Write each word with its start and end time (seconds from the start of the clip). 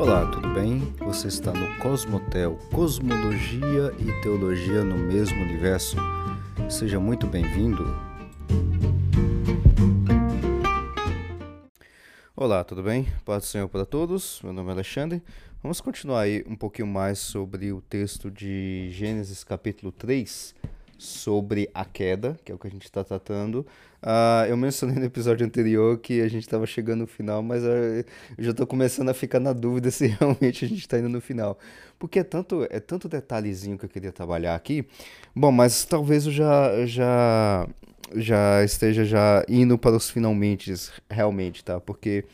Olá, 0.00 0.24
tudo 0.24 0.48
bem? 0.54 0.78
Você 1.00 1.28
está 1.28 1.52
no 1.52 1.76
Cosmotel, 1.76 2.56
Cosmologia 2.72 3.94
e 3.98 4.22
Teologia 4.22 4.82
no 4.82 4.96
mesmo 4.96 5.38
universo. 5.42 5.94
Seja 6.70 6.98
muito 6.98 7.26
bem-vindo. 7.26 7.84
Olá, 12.34 12.64
tudo 12.64 12.82
bem? 12.82 13.12
Paz 13.26 13.42
do 13.42 13.46
Senhor 13.48 13.68
para 13.68 13.84
todos. 13.84 14.40
Meu 14.42 14.54
nome 14.54 14.70
é 14.70 14.72
Alexandre. 14.72 15.22
Vamos 15.62 15.82
continuar 15.82 16.20
aí 16.20 16.42
um 16.48 16.56
pouquinho 16.56 16.88
mais 16.88 17.18
sobre 17.18 17.70
o 17.70 17.82
texto 17.82 18.30
de 18.30 18.88
Gênesis 18.92 19.44
capítulo 19.44 19.92
3, 19.92 20.54
sobre 21.00 21.70
a 21.72 21.84
queda, 21.84 22.38
que 22.44 22.52
é 22.52 22.54
o 22.54 22.58
que 22.58 22.66
a 22.66 22.70
gente 22.70 22.84
está 22.84 23.02
tratando. 23.02 23.66
Uh, 24.02 24.44
eu 24.48 24.56
mencionei 24.56 24.96
no 24.96 25.04
episódio 25.04 25.46
anterior 25.46 25.98
que 25.98 26.20
a 26.20 26.28
gente 26.28 26.42
estava 26.42 26.66
chegando 26.66 27.00
no 27.00 27.06
final, 27.06 27.42
mas 27.42 27.62
uh, 27.62 28.04
eu 28.36 28.44
já 28.44 28.50
estou 28.50 28.66
começando 28.66 29.08
a 29.08 29.14
ficar 29.14 29.40
na 29.40 29.52
dúvida 29.52 29.90
se 29.92 30.06
realmente 30.06 30.64
a 30.64 30.68
gente 30.68 30.80
está 30.80 30.98
indo 30.98 31.08
no 31.08 31.20
final. 31.20 31.58
Porque 31.98 32.18
é 32.18 32.24
tanto, 32.24 32.66
é 32.70 32.78
tanto 32.78 33.08
detalhezinho 33.08 33.78
que 33.78 33.84
eu 33.86 33.88
queria 33.88 34.12
trabalhar 34.12 34.54
aqui. 34.54 34.86
Bom, 35.34 35.50
mas 35.50 35.84
talvez 35.84 36.26
eu 36.26 36.32
já, 36.32 36.84
já, 36.86 37.66
já 38.14 38.62
esteja 38.62 39.04
já 39.04 39.44
indo 39.48 39.78
para 39.78 39.96
os 39.96 40.10
finalmente, 40.10 40.72
realmente, 41.10 41.64
tá? 41.64 41.80
Porque 41.80 42.24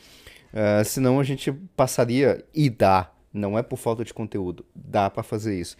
uh, 0.52 0.84
senão 0.84 1.20
a 1.20 1.24
gente 1.24 1.52
passaria, 1.76 2.44
e 2.52 2.68
dá, 2.68 3.12
não 3.32 3.56
é 3.56 3.62
por 3.62 3.76
falta 3.76 4.04
de 4.04 4.12
conteúdo, 4.12 4.64
dá 4.74 5.08
para 5.08 5.22
fazer 5.22 5.58
isso 5.58 5.76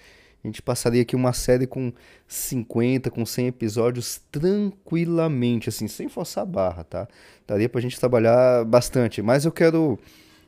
a 0.46 0.50
gente 0.50 0.62
passaria 0.62 1.02
aqui 1.02 1.16
uma 1.16 1.32
série 1.32 1.66
com 1.66 1.92
50, 2.28 3.10
com 3.10 3.27
100 3.27 3.48
episódios 3.48 4.20
tranquilamente, 4.30 5.68
assim, 5.68 5.88
sem 5.88 6.09
forçar 6.09 6.42
a 6.42 6.46
barra, 6.46 6.84
tá? 6.84 7.09
Daria 7.46 7.68
pra 7.68 7.80
gente 7.80 7.98
trabalhar 7.98 8.64
bastante, 8.64 9.20
mas 9.20 9.45
eu 9.45 9.52
quero. 9.52 9.98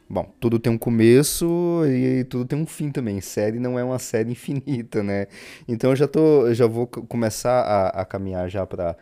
Bom, 0.09 0.33
tudo 0.41 0.59
tem 0.59 0.73
um 0.73 0.79
começo 0.79 1.83
e 1.87 2.25
tudo 2.25 2.47
tem 2.47 2.59
um 2.59 2.65
fim 2.65 2.91
também. 2.91 3.21
Série 3.21 3.59
não 3.59 3.79
é 3.79 3.85
uma 3.85 3.99
série 3.99 4.31
infinita, 4.33 5.03
né? 5.03 5.27
Então 5.67 5.91
eu 5.91 5.97
já 5.97 6.07
tô, 6.07 6.53
já 6.55 6.67
vou 6.67 6.87
começar 6.87 7.61
a, 7.61 7.89
a 8.03 8.05
caminhar 8.05 8.49
já 8.49 8.65
para 8.65 8.97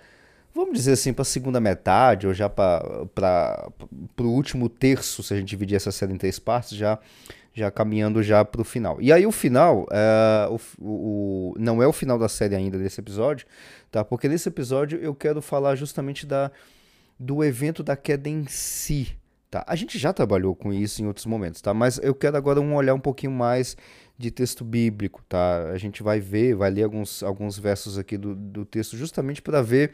vamos 0.54 0.72
dizer 0.72 0.92
assim, 0.92 1.12
para 1.12 1.20
a 1.20 1.26
segunda 1.26 1.60
metade, 1.60 2.26
ou 2.26 2.32
já 2.32 2.48
para 2.48 3.68
o 4.18 4.22
último 4.22 4.70
terço, 4.70 5.22
se 5.22 5.34
a 5.34 5.36
gente 5.36 5.48
dividir 5.48 5.76
essa 5.76 5.92
série 5.92 6.14
em 6.14 6.16
três 6.16 6.38
partes, 6.38 6.78
já 6.78 6.98
já 7.56 7.70
caminhando 7.70 8.22
já 8.22 8.44
para 8.44 8.60
o 8.60 8.64
final. 8.64 9.00
E 9.00 9.10
aí 9.10 9.26
o 9.26 9.32
final, 9.32 9.86
é, 9.90 10.46
o, 10.50 10.60
o, 10.78 11.54
não 11.58 11.82
é 11.82 11.86
o 11.86 11.92
final 11.92 12.18
da 12.18 12.28
série 12.28 12.54
ainda 12.54 12.78
desse 12.78 13.00
episódio, 13.00 13.46
tá? 13.90 14.04
Porque 14.04 14.28
nesse 14.28 14.46
episódio 14.46 14.98
eu 15.00 15.14
quero 15.14 15.40
falar 15.40 15.74
justamente 15.74 16.26
da, 16.26 16.50
do 17.18 17.42
evento 17.42 17.82
da 17.82 17.96
queda 17.96 18.28
em 18.28 18.44
si, 18.46 19.16
tá? 19.50 19.64
A 19.66 19.74
gente 19.74 19.98
já 19.98 20.12
trabalhou 20.12 20.54
com 20.54 20.70
isso 20.70 21.00
em 21.00 21.06
outros 21.06 21.24
momentos, 21.24 21.62
tá? 21.62 21.72
Mas 21.72 21.98
eu 22.02 22.14
quero 22.14 22.36
agora 22.36 22.60
um 22.60 22.74
olhar 22.74 22.92
um 22.92 23.00
pouquinho 23.00 23.32
mais 23.32 23.74
de 24.18 24.30
texto 24.30 24.62
bíblico, 24.62 25.24
tá? 25.26 25.70
A 25.70 25.78
gente 25.78 26.02
vai 26.02 26.20
ver, 26.20 26.54
vai 26.54 26.68
ler 26.70 26.82
alguns, 26.82 27.22
alguns 27.22 27.58
versos 27.58 27.96
aqui 27.96 28.18
do, 28.18 28.34
do 28.34 28.66
texto 28.66 28.98
justamente 28.98 29.40
para 29.40 29.62
ver 29.62 29.92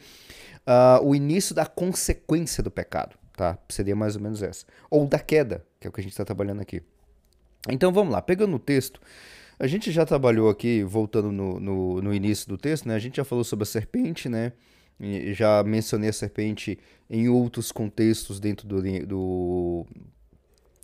uh, 0.66 1.06
o 1.06 1.14
início 1.14 1.54
da 1.54 1.64
consequência 1.64 2.60
do 2.60 2.72
pecado, 2.72 3.16
tá? 3.36 3.56
Seria 3.68 3.94
mais 3.94 4.16
ou 4.16 4.22
menos 4.22 4.42
essa. 4.42 4.66
Ou 4.90 5.06
da 5.06 5.20
queda, 5.20 5.64
que 5.78 5.86
é 5.86 5.90
o 5.90 5.92
que 5.92 6.00
a 6.00 6.02
gente 6.02 6.12
está 6.12 6.24
trabalhando 6.24 6.60
aqui. 6.60 6.82
Então 7.68 7.92
vamos 7.92 8.12
lá, 8.12 8.20
pegando 8.20 8.56
o 8.56 8.58
texto, 8.58 9.00
a 9.58 9.66
gente 9.66 9.92
já 9.92 10.04
trabalhou 10.04 10.50
aqui, 10.50 10.82
voltando 10.82 11.30
no, 11.30 11.60
no, 11.60 12.02
no, 12.02 12.14
início 12.14 12.48
do 12.48 12.58
texto, 12.58 12.88
né? 12.88 12.94
A 12.96 12.98
gente 12.98 13.16
já 13.16 13.24
falou 13.24 13.44
sobre 13.44 13.62
a 13.62 13.66
serpente, 13.66 14.28
né? 14.28 14.52
Já 15.32 15.62
mencionei 15.62 16.10
a 16.10 16.12
serpente 16.12 16.78
em 17.08 17.28
outros 17.28 17.70
contextos 17.70 18.40
dentro 18.40 18.66
do, 18.66 18.82
do 19.06 19.86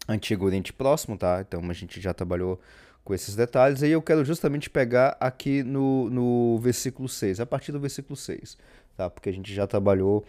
Antigo 0.09 0.47
Oriente 0.47 0.73
Próximo, 0.73 1.17
tá? 1.17 1.45
Então 1.47 1.69
a 1.69 1.73
gente 1.73 2.01
já 2.01 2.15
trabalhou 2.15 2.61
com 3.05 3.15
esses 3.15 3.35
detalhes. 3.35 3.83
E 3.83 3.89
eu 3.89 4.03
quero 4.03 4.25
justamente 4.25 4.71
pegar 4.71 5.17
aqui 5.19 5.63
no, 5.63 6.09
no 6.11 6.59
versículo 6.59 7.09
6, 7.09 7.41
a 7.41 7.47
partir 7.47 7.73
do 7.73 7.81
versículo 7.81 8.15
6, 8.15 8.57
tá? 8.97 9.11
Porque 9.11 9.29
a 9.29 9.33
gente 9.33 9.53
já 9.53 9.67
trabalhou 9.67 10.25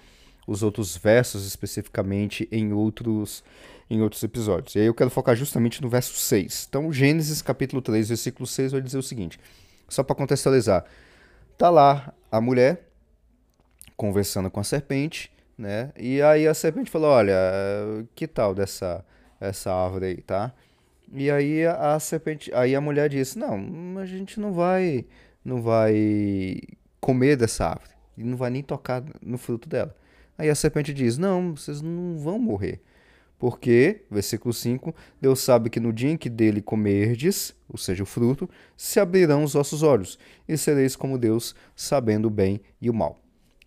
os 0.50 0.64
outros 0.64 0.98
versos 0.98 1.46
especificamente 1.46 2.50
em 2.52 2.74
outros 2.74 3.44
em 3.88 4.02
outros 4.02 4.22
episódios. 4.24 4.76
E 4.76 4.80
aí 4.80 4.86
eu 4.86 4.94
quero 4.94 5.10
focar 5.10 5.36
justamente 5.36 5.82
no 5.82 5.90
verso 5.90 6.14
6. 6.14 6.68
Então, 6.70 6.92
Gênesis 6.92 7.42
capítulo 7.42 7.82
3, 7.82 8.10
versículo 8.10 8.46
6 8.46 8.72
vai 8.72 8.82
dizer 8.82 8.98
o 8.98 9.04
seguinte, 9.04 9.40
só 9.88 10.04
para 10.04 10.16
contextualizar. 10.16 10.86
Tá 11.58 11.70
lá 11.70 12.14
a 12.32 12.40
mulher 12.40 12.88
conversando 13.98 14.50
com 14.50 14.60
a 14.60 14.64
serpente, 14.64 15.32
né? 15.58 15.92
E 15.98 16.22
aí 16.22 16.48
a 16.48 16.54
serpente 16.54 16.90
falou: 16.90 17.12
"Olha, 17.12 17.36
que 18.16 18.28
tal 18.28 18.56
dessa 18.56 19.06
essa 19.40 19.72
árvore 19.72 20.06
aí, 20.06 20.18
tá?" 20.22 20.52
E 21.14 21.30
aí 21.30 21.66
a 21.66 22.00
serpente, 22.00 22.52
aí 22.54 22.76
a 22.76 22.82
mulher 22.82 23.10
disse: 23.10 23.38
"Não, 23.38 24.00
a 24.00 24.06
gente 24.06 24.40
não 24.40 24.54
vai 24.54 25.06
não 25.44 25.62
vai 25.62 26.60
comer 27.00 27.36
dessa 27.36 27.66
árvore 27.68 27.92
e 28.18 28.24
não 28.24 28.38
vai 28.38 28.50
nem 28.50 28.64
tocar 28.64 29.04
no 29.22 29.38
fruto 29.38 29.68
dela." 29.70 29.96
Aí 30.40 30.50
a 30.50 30.56
serpente 30.56 30.94
diz: 30.94 31.18
Não, 31.18 31.54
vocês 31.54 31.82
não 31.82 32.18
vão 32.18 32.40
morrer. 32.40 32.82
Porque, 33.38 34.04
versículo 34.10 34.54
5, 34.54 34.96
Deus 35.22 35.42
sabe 35.42 35.70
que 35.70 35.80
no 35.80 35.94
dia 35.94 36.12
em 36.12 36.18
que 36.18 36.30
dele 36.30 36.62
comerdes, 36.62 37.54
ou 37.70 37.78
seja, 37.78 38.04
o 38.04 38.06
fruto, 38.06 38.50
se 38.76 39.00
abrirão 39.00 39.44
os 39.44 39.54
vossos 39.54 39.84
olhos, 39.84 40.18
e 40.48 40.58
sereis 40.58 40.96
como 40.96 41.18
Deus, 41.18 41.56
sabendo 41.76 42.28
o 42.28 42.32
bem 42.32 42.60
e 42.82 42.90
o 42.90 42.94
mal. 42.94 43.22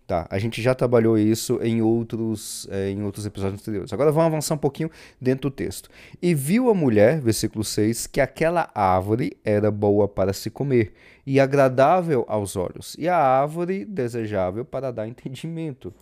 Tá, 0.05 0.27
a 0.29 0.37
gente 0.37 0.61
já 0.61 0.75
trabalhou 0.75 1.17
isso 1.17 1.59
em 1.61 1.81
outros, 1.81 2.67
é, 2.69 2.89
em 2.89 3.03
outros 3.03 3.25
episódios 3.25 3.61
anteriores. 3.61 3.93
Agora 3.93 4.11
vamos 4.11 4.27
avançar 4.27 4.55
um 4.55 4.59
pouquinho 4.59 4.91
dentro 5.19 5.49
do 5.49 5.55
texto. 5.55 5.89
E 6.21 6.35
viu 6.35 6.69
a 6.69 6.73
mulher, 6.73 7.21
versículo 7.21 7.63
6, 7.63 8.07
que 8.07 8.19
aquela 8.19 8.69
árvore 8.75 9.37
era 9.45 9.71
boa 9.71 10.07
para 10.07 10.33
se 10.33 10.49
comer 10.49 10.93
e 11.25 11.39
agradável 11.39 12.25
aos 12.27 12.55
olhos, 12.55 12.95
e 12.99 13.07
a 13.07 13.17
árvore 13.17 13.85
desejável 13.85 14.65
para 14.65 14.91
dar 14.91 15.07
entendimento 15.07 15.93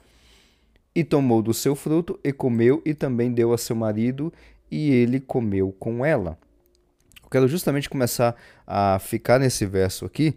e 0.93 1.03
tomou 1.03 1.41
do 1.41 1.53
seu 1.53 1.75
fruto 1.75 2.19
e 2.23 2.31
comeu, 2.33 2.81
e 2.85 2.93
também 2.93 3.31
deu 3.31 3.53
a 3.53 3.57
seu 3.57 3.75
marido, 3.75 4.31
e 4.69 4.91
ele 4.91 5.19
comeu 5.19 5.73
com 5.79 6.05
ela. 6.05 6.37
Eu 7.23 7.29
quero 7.29 7.47
justamente 7.47 7.89
começar 7.89 8.35
a 8.67 8.99
ficar 8.99 9.39
nesse 9.39 9.65
verso 9.65 10.05
aqui. 10.05 10.35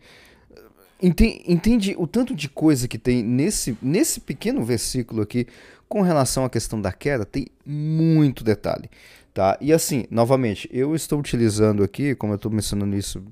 Entende, 1.03 1.43
entende 1.47 1.95
o 1.99 2.07
tanto 2.07 2.35
de 2.35 2.49
coisa 2.49 2.87
que 2.87 2.99
tem 2.99 3.23
nesse, 3.23 3.77
nesse 3.83 4.21
pequeno 4.21 4.65
versículo 4.65 5.23
aqui 5.23 5.47
com 5.89 6.03
relação 6.03 6.45
à 6.45 6.51
questão 6.51 6.81
da 6.81 6.93
queda? 6.93 7.25
Tem 7.25 7.47
muito 7.67 8.43
detalhe. 8.43 8.89
Tá? 9.33 9.59
E 9.61 9.73
assim, 9.73 10.05
novamente, 10.11 10.69
eu 10.73 10.95
estou 10.95 11.19
utilizando 11.19 11.83
aqui, 11.83 12.15
como 12.15 12.33
eu 12.33 12.37
estou 12.37 12.51
mencionando 12.51 12.97
isso 12.97 13.23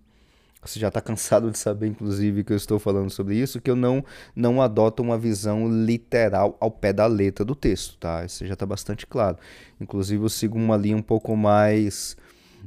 você 0.64 0.78
já 0.78 0.88
está 0.88 1.00
cansado 1.00 1.50
de 1.50 1.58
saber, 1.58 1.88
inclusive, 1.88 2.44
que 2.44 2.52
eu 2.52 2.56
estou 2.56 2.78
falando 2.78 3.10
sobre 3.10 3.36
isso, 3.36 3.60
que 3.60 3.70
eu 3.70 3.74
não, 3.74 4.04
não 4.34 4.62
adoto 4.62 5.02
uma 5.02 5.18
visão 5.18 5.68
literal 5.68 6.56
ao 6.60 6.70
pé 6.70 6.92
da 6.92 7.06
letra 7.06 7.44
do 7.44 7.54
texto, 7.54 7.96
tá? 7.98 8.24
Isso 8.24 8.46
já 8.46 8.54
está 8.54 8.64
bastante 8.64 9.06
claro. 9.06 9.36
Inclusive, 9.80 10.22
eu 10.22 10.28
sigo 10.28 10.56
uma 10.56 10.76
linha 10.76 10.96
um 10.96 11.02
pouco 11.02 11.36
mais. 11.36 12.16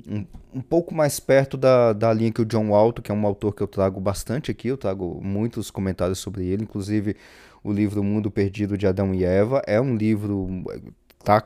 Um, 0.05 0.25
um 0.53 0.61
pouco 0.61 0.93
mais 0.93 1.21
perto 1.21 1.55
da, 1.55 1.93
da 1.93 2.11
linha 2.11 2.31
que 2.31 2.41
o 2.41 2.45
John 2.45 2.69
Walton, 2.71 3.01
que 3.01 3.11
é 3.11 3.15
um 3.15 3.25
autor 3.25 3.53
que 3.53 3.63
eu 3.63 3.67
trago 3.67 3.99
bastante 4.01 4.51
aqui, 4.51 4.67
eu 4.67 4.77
trago 4.77 5.21
muitos 5.23 5.71
comentários 5.71 6.19
sobre 6.19 6.45
ele, 6.45 6.63
inclusive 6.63 7.15
o 7.63 7.71
livro 7.71 8.03
Mundo 8.03 8.29
Perdido 8.29 8.77
de 8.77 8.85
Adão 8.85 9.15
e 9.15 9.23
Eva 9.23 9.61
é 9.65 9.79
um 9.79 9.95
livro. 9.95 10.47
Tá, 11.23 11.43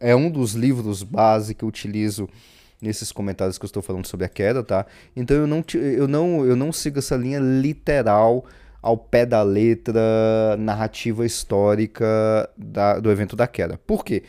é 0.00 0.16
um 0.16 0.30
dos 0.30 0.54
livros 0.54 1.02
base 1.02 1.54
que 1.54 1.62
eu 1.62 1.68
utilizo 1.68 2.26
nesses 2.80 3.10
comentários 3.12 3.58
que 3.58 3.64
eu 3.64 3.68
estou 3.68 3.82
falando 3.82 4.06
sobre 4.06 4.26
a 4.26 4.28
queda, 4.28 4.62
tá? 4.62 4.86
Então 5.14 5.36
eu 5.36 5.46
não, 5.46 5.64
eu 5.74 6.08
não, 6.08 6.46
eu 6.46 6.56
não 6.56 6.72
sigo 6.72 6.98
essa 6.98 7.16
linha 7.16 7.38
literal 7.38 8.44
ao 8.80 8.96
pé 8.96 9.26
da 9.26 9.42
letra 9.42 10.56
narrativa 10.58 11.26
histórica 11.26 12.06
da, 12.56 12.98
do 12.98 13.10
evento 13.10 13.34
da 13.34 13.46
queda. 13.46 13.78
Por 13.78 14.04
quê? 14.04 14.22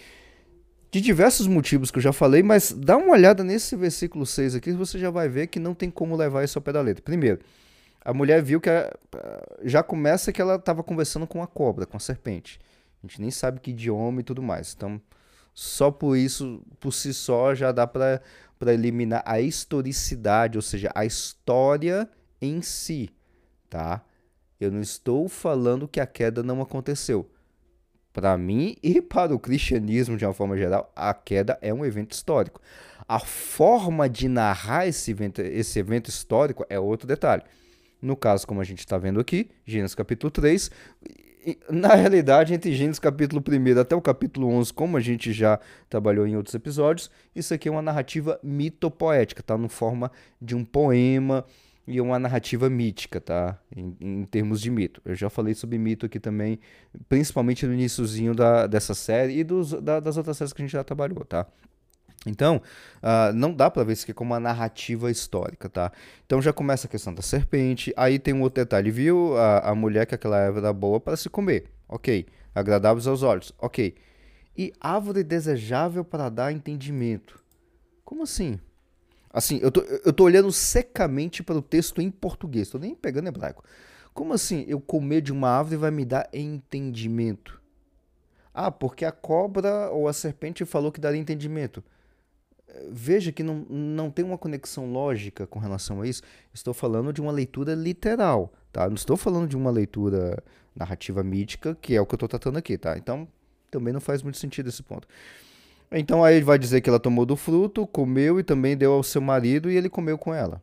De 0.92 1.00
diversos 1.00 1.46
motivos 1.46 1.92
que 1.92 2.00
eu 2.00 2.02
já 2.02 2.12
falei, 2.12 2.42
mas 2.42 2.72
dá 2.72 2.98
uma 2.98 3.12
olhada 3.12 3.44
nesse 3.44 3.76
versículo 3.76 4.26
6 4.26 4.56
aqui, 4.56 4.72
você 4.72 4.98
já 4.98 5.12
vai 5.12 5.30
ver 5.30 5.48
que 5.48 5.60
não 5.60 5.76
tem 5.76 5.92
como 5.92 6.16
levar 6.16 6.44
isso 6.44 6.58
ao 6.58 6.64
pé 6.64 6.74
da 6.74 6.82
letra. 6.82 7.04
Primeiro, 7.04 7.40
a 8.04 8.12
mulher 8.12 8.42
viu 8.42 8.60
que 8.60 8.70
a, 8.72 8.92
já 9.64 9.84
começa 9.84 10.32
que 10.34 10.42
ela 10.42 10.56
estava 10.56 10.82
conversando 10.82 11.28
com 11.28 11.44
a 11.44 11.48
cobra, 11.48 11.86
com 11.86 11.96
a 11.96 12.00
serpente. 12.00 12.60
A 13.04 13.08
gente 13.08 13.22
nem 13.22 13.30
sabe 13.30 13.60
que 13.60 13.70
idioma 13.70 14.22
e 14.22 14.24
tudo 14.24 14.42
mais. 14.42 14.74
Então, 14.76 15.00
só 15.60 15.92
por 15.92 16.16
isso, 16.16 16.62
por 16.80 16.94
si 16.94 17.14
só, 17.14 17.54
já 17.54 17.74
dá 17.74 17.86
para 17.86 18.22
eliminar 18.74 19.22
a 19.26 19.42
historicidade, 19.42 20.58
ou 20.58 20.62
seja, 20.62 20.90
a 20.96 21.04
história 21.04 22.10
em 22.42 22.62
si, 22.62 23.10
tá? 23.70 24.02
Eu 24.58 24.72
não 24.72 24.80
estou 24.80 25.28
falando 25.28 25.86
que 25.86 26.00
a 26.00 26.08
queda 26.08 26.42
não 26.42 26.62
aconteceu. 26.62 27.30
Para 28.14 28.38
mim 28.38 28.78
e 28.82 29.02
para 29.04 29.36
o 29.36 29.40
cristianismo 29.40 30.16
de 30.16 30.26
uma 30.26 30.34
forma 30.34 30.56
geral, 30.56 30.94
a 30.96 31.14
queda 31.14 31.60
é 31.62 31.74
um 31.74 31.86
evento 31.86 32.14
histórico. 32.14 32.62
A 33.06 33.20
forma 33.20 34.08
de 34.08 34.30
narrar 34.30 34.88
esse 34.88 35.12
evento, 35.12 35.42
esse 35.42 35.78
evento 35.78 36.10
histórico 36.10 36.66
é 36.70 36.80
outro 36.80 37.06
detalhe. 37.06 37.44
No 38.02 38.16
caso, 38.16 38.48
como 38.48 38.62
a 38.62 38.64
gente 38.64 38.80
está 38.80 38.98
vendo 38.98 39.20
aqui, 39.20 39.50
Gênesis 39.66 39.94
capítulo 39.94 40.32
3, 40.32 40.72
na 41.70 41.96
realidade, 41.96 42.54
entre 42.54 42.74
Gênesis 42.74 43.00
capítulo 43.00 43.44
1 43.48 43.80
até 43.80 43.96
o 43.96 44.02
capítulo 44.02 44.48
11, 44.48 44.74
como 44.74 44.98
a 44.98 45.00
gente 45.00 45.32
já 45.32 45.60
trabalhou 45.90 46.28
em 46.28 46.36
outros 46.36 46.54
episódios, 46.56 47.10
isso 47.36 47.54
aqui 47.54 47.70
é 47.70 47.72
uma 47.72 47.82
narrativa 47.82 48.40
mitopoética, 48.44 49.42
tá? 49.42 49.58
No 49.58 49.70
forma 49.70 50.12
de 50.42 50.56
um 50.56 50.66
poema 50.66 51.46
e 51.88 52.00
uma 52.00 52.20
narrativa 52.20 52.70
mítica, 52.70 53.20
tá? 53.20 53.60
Em, 53.76 53.96
em, 54.00 54.24
termos 54.26 54.62
de 54.62 54.70
mito. 54.70 55.02
Eu 55.04 55.16
já 55.16 55.30
falei 55.30 55.54
sobre 55.54 55.78
mito 55.78 56.06
aqui 56.06 56.20
também, 56.20 56.60
principalmente 57.08 57.66
no 57.66 57.74
iníciozinho 57.74 58.36
da, 58.36 58.68
dessa 58.68 58.94
série 58.94 59.40
e 59.40 59.44
dos, 59.44 59.72
da, 59.72 60.00
das 60.00 60.18
outras 60.18 60.38
séries 60.38 60.54
que 60.54 60.62
a 60.62 60.66
gente 60.66 60.74
já 60.74 60.84
trabalhou, 60.84 61.26
tá? 61.26 61.48
Então, 62.26 62.62
uh, 62.98 63.34
não 63.34 63.54
dá 63.54 63.72
para 63.72 63.84
ver 63.84 63.94
isso 63.94 64.04
aqui 64.04 64.14
como 64.14 64.34
uma 64.34 64.40
narrativa 64.40 65.10
histórica, 65.10 65.70
tá? 65.70 65.92
Então 66.26 66.42
já 66.42 66.52
começa 66.52 66.86
a 66.86 66.90
questão 66.90 67.14
da 67.14 67.22
serpente, 67.22 67.94
aí 67.96 68.20
tem 68.20 68.34
um 68.34 68.42
outro 68.42 68.62
detalhe, 68.62 68.92
viu 68.92 69.38
a, 69.38 69.70
a 69.70 69.76
mulher 69.76 70.06
que 70.06 70.16
aquela 70.16 70.38
árvore 70.38 70.66
era 70.66 70.74
boa 70.74 71.00
para 71.00 71.16
se 71.16 71.30
comer, 71.30 71.72
ok. 71.88 72.26
Agradáveis 72.54 73.08
aos 73.08 73.24
olhos, 73.24 73.54
ok. 73.58 73.96
E 74.58 74.74
árvore 74.82 75.24
desejável 75.24 76.04
para 76.04 76.28
dar 76.28 76.52
entendimento. 76.52 77.40
Como 78.04 78.24
assim? 78.24 78.60
Assim, 79.32 79.60
eu 79.62 79.72
tô, 79.72 79.82
eu 79.82 80.12
tô 80.12 80.26
olhando 80.26 80.52
secamente 80.52 81.42
para 81.42 81.56
o 81.56 81.62
texto 81.62 82.02
em 82.02 82.12
português, 82.12 82.70
tô 82.70 82.78
nem 82.78 82.96
pegando 82.96 83.28
hebraico. 83.28 83.64
Como 84.14 84.34
assim 84.34 84.66
eu 84.68 84.82
comer 84.82 85.22
de 85.22 85.32
uma 85.32 85.50
árvore 85.50 85.78
vai 85.78 85.92
me 85.92 86.04
dar 86.04 86.28
entendimento? 86.34 87.62
Ah, 88.54 88.72
porque 88.72 89.06
a 89.06 89.12
cobra 89.12 89.90
ou 89.92 90.08
a 90.08 90.12
serpente 90.12 90.66
falou 90.66 90.92
que 90.92 91.00
daria 91.00 91.22
entendimento 91.22 91.82
veja 92.90 93.32
que 93.32 93.44
não, 93.44 93.66
não 93.70 94.10
tem 94.10 94.24
uma 94.24 94.38
conexão 94.38 94.92
lógica 94.92 95.48
com 95.48 95.60
relação 95.60 96.02
a 96.02 96.08
isso. 96.08 96.22
Estou 96.54 96.74
falando 96.74 97.12
de 97.12 97.22
uma 97.22 97.32
leitura 97.32 97.74
literal, 97.74 98.52
tá? 98.72 98.88
Não 98.88 98.96
estou 98.96 99.18
falando 99.18 99.48
de 99.48 99.58
uma 99.58 99.72
leitura 99.72 100.42
narrativa 100.76 101.24
mítica, 101.24 101.78
que 101.82 101.96
é 101.96 102.02
o 102.02 102.06
que 102.06 102.14
eu 102.14 102.18
estou 102.18 102.30
tratando 102.30 102.58
aqui, 102.58 102.78
tá? 102.78 102.98
Então, 102.98 103.28
também 103.70 103.94
não 103.94 104.02
faz 104.02 104.24
muito 104.24 104.38
sentido 104.38 104.70
esse 104.70 104.82
ponto. 104.82 105.08
Então, 105.92 106.24
aí 106.24 106.36
ele 106.36 106.46
vai 106.46 106.60
dizer 106.60 106.82
que 106.82 106.90
ela 106.90 107.00
tomou 107.00 107.26
do 107.26 107.36
fruto, 107.36 107.88
comeu 107.88 108.40
e 108.40 108.44
também 108.44 108.78
deu 108.78 108.94
ao 108.94 109.04
seu 109.04 109.22
marido 109.22 109.72
e 109.72 109.76
ele 109.76 109.90
comeu 109.90 110.18
com 110.18 110.34
ela. 110.34 110.62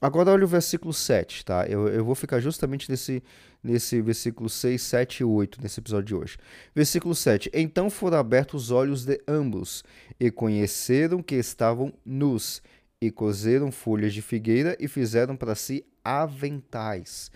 Agora 0.00 0.30
olha 0.30 0.44
o 0.44 0.48
versículo 0.48 0.94
7, 0.94 1.44
tá? 1.44 1.66
Eu, 1.66 1.86
eu 1.88 2.02
vou 2.02 2.14
ficar 2.14 2.40
justamente 2.40 2.90
nesse, 2.90 3.22
nesse 3.62 4.00
versículo 4.00 4.48
6, 4.48 4.80
7 4.80 5.20
e 5.20 5.24
8, 5.24 5.60
nesse 5.60 5.78
episódio 5.78 6.06
de 6.06 6.14
hoje. 6.14 6.38
Versículo 6.74 7.14
7. 7.14 7.50
Então 7.52 7.90
foram 7.90 8.16
abertos 8.16 8.64
os 8.64 8.70
olhos 8.70 9.04
de 9.04 9.20
ambos, 9.28 9.84
e 10.18 10.30
conheceram 10.30 11.22
que 11.22 11.34
estavam 11.34 11.92
nus, 12.02 12.62
e 12.98 13.10
cozeram 13.10 13.70
folhas 13.70 14.14
de 14.14 14.22
figueira 14.22 14.74
e 14.80 14.88
fizeram 14.88 15.36
para 15.36 15.54
si 15.54 15.84
aventais. 16.02 17.30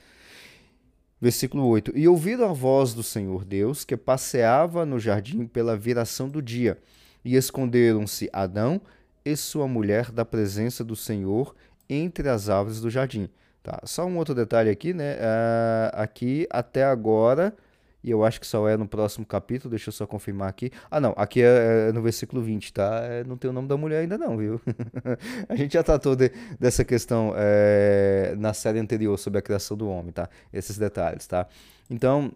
Versículo 1.20 1.66
8. 1.66 1.92
E 1.96 2.08
ouviram 2.08 2.48
a 2.48 2.52
voz 2.52 2.94
do 2.94 3.02
Senhor 3.02 3.44
Deus, 3.44 3.84
que 3.84 3.96
passeava 3.96 4.86
no 4.86 4.98
jardim 4.98 5.46
pela 5.46 5.76
viração 5.76 6.30
do 6.30 6.40
dia, 6.40 6.78
e 7.22 7.36
esconderam-se 7.36 8.28
Adão 8.32 8.80
e 9.24 9.34
sua 9.36 9.66
mulher 9.66 10.10
da 10.10 10.24
presença 10.24 10.84
do 10.84 10.94
Senhor 10.94 11.54
entre 11.88 12.28
as 12.28 12.48
árvores 12.48 12.80
do 12.80 12.90
jardim. 12.90 13.28
Tá, 13.62 13.80
só 13.84 14.04
um 14.04 14.18
outro 14.18 14.34
detalhe 14.34 14.68
aqui, 14.68 14.92
né? 14.92 15.14
Uh, 15.14 15.90
aqui 15.94 16.46
até 16.50 16.84
agora, 16.84 17.54
e 18.02 18.10
eu 18.10 18.22
acho 18.22 18.38
que 18.38 18.46
só 18.46 18.68
é 18.68 18.76
no 18.76 18.86
próximo 18.86 19.24
capítulo, 19.24 19.70
deixa 19.70 19.88
eu 19.88 19.92
só 19.92 20.06
confirmar 20.06 20.50
aqui. 20.50 20.70
Ah, 20.90 21.00
não, 21.00 21.14
aqui 21.16 21.40
é, 21.40 21.88
é 21.88 21.92
no 21.92 22.02
versículo 22.02 22.42
20, 22.42 22.72
tá? 22.74 23.00
É, 23.04 23.24
não 23.24 23.38
tem 23.38 23.50
o 23.50 23.54
nome 23.54 23.66
da 23.66 23.78
mulher 23.78 24.00
ainda, 24.00 24.18
não, 24.18 24.36
viu? 24.36 24.60
a 25.48 25.56
gente 25.56 25.72
já 25.72 25.82
tratou 25.82 26.14
de, 26.14 26.30
dessa 26.60 26.84
questão 26.84 27.32
é, 27.34 28.34
na 28.36 28.52
série 28.52 28.78
anterior 28.78 29.18
sobre 29.18 29.38
a 29.38 29.42
criação 29.42 29.74
do 29.74 29.88
homem, 29.88 30.12
tá? 30.12 30.28
Esses 30.52 30.76
detalhes, 30.76 31.26
tá? 31.26 31.46
Então, 31.88 32.30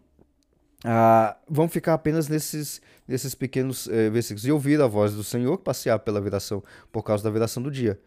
ah, 0.84 1.36
vamos 1.48 1.72
ficar 1.72 1.94
apenas 1.94 2.28
nesses, 2.28 2.80
nesses 3.06 3.34
pequenos 3.34 3.88
eh, 3.88 4.10
versículos. 4.10 4.46
E 4.46 4.52
ouvir 4.52 4.80
a 4.80 4.86
voz 4.86 5.12
do 5.12 5.24
Senhor 5.24 5.58
passear 5.58 5.98
pela 5.98 6.20
viração, 6.20 6.62
por 6.92 7.02
causa 7.02 7.24
da 7.24 7.30
viração 7.30 7.62
do 7.62 7.70
dia. 7.70 7.98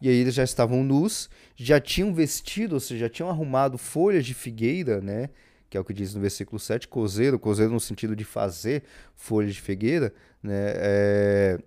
E 0.00 0.08
aí 0.08 0.16
eles 0.16 0.34
já 0.34 0.44
estavam 0.44 0.84
nus, 0.84 1.28
já 1.56 1.80
tinham 1.80 2.14
vestido, 2.14 2.74
ou 2.74 2.80
seja, 2.80 3.06
já 3.06 3.08
tinham 3.08 3.28
arrumado 3.28 3.76
folhas 3.76 4.24
de 4.24 4.34
figueira, 4.34 5.00
né? 5.00 5.30
Que 5.68 5.76
é 5.76 5.80
o 5.80 5.84
que 5.84 5.92
diz 5.92 6.14
no 6.14 6.20
versículo 6.20 6.58
7, 6.58 6.88
cozeiro, 6.88 7.38
cozeiro 7.38 7.72
no 7.72 7.80
sentido 7.80 8.14
de 8.14 8.24
fazer 8.24 8.84
folhas 9.14 9.54
de 9.54 9.60
figueira, 9.60 10.14
né? 10.42 10.72
É, 10.76 11.58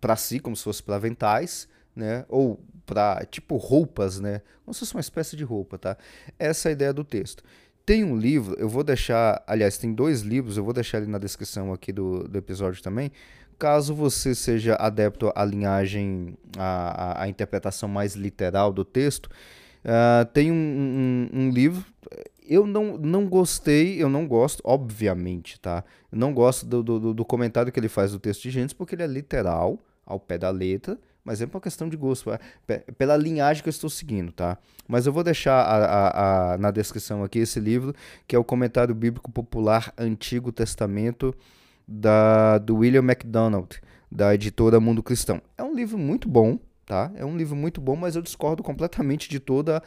para 0.00 0.16
si, 0.16 0.40
como 0.40 0.56
se 0.56 0.64
fosse 0.64 0.82
para 0.82 0.96
aventais, 0.96 1.68
né? 1.94 2.24
Ou 2.28 2.60
para 2.84 3.24
tipo 3.24 3.56
roupas, 3.56 4.18
né? 4.18 4.42
Como 4.64 4.74
se 4.74 4.80
fosse 4.80 4.94
uma 4.94 5.00
espécie 5.00 5.36
de 5.36 5.44
roupa, 5.44 5.78
tá? 5.78 5.96
Essa 6.38 6.68
é 6.68 6.70
a 6.70 6.72
ideia 6.72 6.92
do 6.92 7.04
texto. 7.04 7.44
Tem 7.86 8.04
um 8.04 8.16
livro, 8.16 8.54
eu 8.58 8.68
vou 8.68 8.84
deixar, 8.84 9.42
aliás, 9.46 9.78
tem 9.78 9.92
dois 9.92 10.20
livros, 10.20 10.56
eu 10.56 10.64
vou 10.64 10.72
deixar 10.72 10.98
ali 10.98 11.06
na 11.06 11.18
descrição 11.18 11.72
aqui 11.72 11.92
do, 11.92 12.28
do 12.28 12.38
episódio 12.38 12.82
também, 12.82 13.10
caso 13.60 13.94
você 13.94 14.34
seja 14.34 14.74
adepto 14.76 15.30
à 15.36 15.44
linhagem, 15.44 16.34
à, 16.56 17.22
à 17.22 17.28
interpretação 17.28 17.88
mais 17.88 18.14
literal 18.14 18.72
do 18.72 18.86
texto, 18.86 19.26
uh, 19.84 20.24
tem 20.32 20.50
um, 20.50 20.54
um, 20.54 21.40
um, 21.40 21.50
livro. 21.50 21.84
Eu 22.48 22.66
não, 22.66 22.96
não 22.96 23.26
gostei, 23.28 24.02
eu 24.02 24.08
não 24.08 24.26
gosto, 24.26 24.62
obviamente, 24.64 25.60
tá? 25.60 25.84
Não 26.10 26.32
gosto 26.32 26.64
do, 26.64 26.82
do, 26.82 27.14
do 27.14 27.24
comentário 27.24 27.70
que 27.70 27.78
ele 27.78 27.88
faz 27.88 28.12
do 28.12 28.18
texto 28.18 28.42
de 28.42 28.50
Gênesis, 28.50 28.72
porque 28.72 28.94
ele 28.94 29.02
é 29.02 29.06
literal, 29.06 29.78
ao 30.06 30.18
pé 30.18 30.38
da 30.38 30.50
letra, 30.50 30.98
mas 31.22 31.42
é 31.42 31.44
uma 31.44 31.60
questão 31.60 31.88
de 31.88 31.96
gosto, 31.96 32.32
é, 32.32 32.78
pela 32.98 33.16
linhagem 33.16 33.62
que 33.62 33.68
eu 33.68 33.70
estou 33.70 33.90
seguindo, 33.90 34.32
tá? 34.32 34.56
Mas 34.88 35.06
eu 35.06 35.12
vou 35.12 35.22
deixar 35.22 35.60
a, 35.60 35.84
a, 35.84 36.54
a, 36.54 36.58
na 36.58 36.70
descrição 36.70 37.22
aqui 37.22 37.40
esse 37.40 37.60
livro, 37.60 37.94
que 38.26 38.34
é 38.34 38.38
o 38.38 38.42
Comentário 38.42 38.94
Bíblico 38.94 39.30
Popular 39.30 39.92
Antigo 39.98 40.50
Testamento, 40.50 41.34
da, 41.86 42.58
do 42.58 42.76
William 42.76 43.02
MacDonald, 43.02 43.80
da 44.10 44.34
editora 44.34 44.80
Mundo 44.80 45.02
Cristão. 45.02 45.40
É 45.56 45.62
um 45.62 45.74
livro 45.74 45.98
muito 45.98 46.28
bom, 46.28 46.58
tá? 46.86 47.12
É 47.14 47.24
um 47.24 47.36
livro 47.36 47.54
muito 47.54 47.80
bom, 47.80 47.94
mas 47.94 48.16
eu 48.16 48.22
discordo 48.22 48.62
completamente 48.62 49.28
de 49.28 49.38
todo 49.38 49.80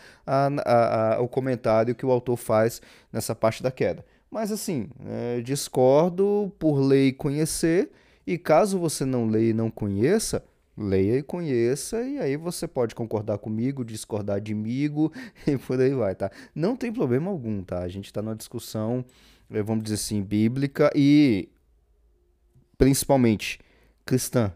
o 1.19 1.28
comentário 1.28 1.94
que 1.94 2.06
o 2.06 2.12
autor 2.12 2.38
faz 2.38 2.81
nessa 3.12 3.36
parte 3.36 3.62
da 3.62 3.72
queda. 3.72 4.06
Mas 4.31 4.51
assim, 4.51 4.88
é, 5.06 5.42
discordo 5.42 6.51
por 6.57 6.80
ler 6.80 7.07
e 7.07 7.13
conhecer, 7.13 7.92
e 8.25 8.38
caso 8.38 8.80
você 8.80 9.06
não 9.06 9.28
leia 9.28 9.51
e 9.51 9.54
não 9.54 9.69
conheça, 9.69 10.44
leia 10.75 11.19
e 11.19 11.22
conheça, 11.22 12.01
e 12.01 12.18
aí 12.18 12.36
você 12.36 12.68
pode 12.68 12.96
concordar 12.96 13.38
comigo, 13.38 13.86
discordar 13.86 14.42
de 14.42 14.56
mim 14.56 15.12
e 15.46 15.57
por 15.57 15.80
aí 15.80 15.94
vai, 15.94 16.16
tá? 16.16 16.31
Não 16.56 16.75
tem 16.75 16.92
problema 16.92 17.30
algum, 17.30 17.63
tá? 17.63 17.80
A 17.80 17.88
gente 17.88 18.06
está 18.06 18.22
numa 18.22 18.36
discussão, 18.36 19.06
é, 19.51 19.62
vamos 19.62 19.84
dizer 19.84 19.96
assim, 19.96 20.24
bíblica, 20.24 20.89
e 20.96 21.50
principalmente 22.84 23.62
cristã, 24.06 24.52